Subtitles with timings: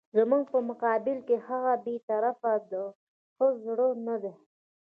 [0.17, 2.73] زموږ په مقابل کې د هغه بې طرفي د
[3.35, 4.33] ښه زړه نه ده.